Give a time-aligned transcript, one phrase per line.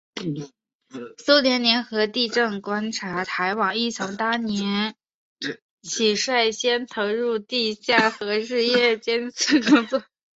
[1.23, 4.95] 苏联联合地震观测台网亦从当年
[5.83, 10.03] 起率先投入地下核试验监测工作。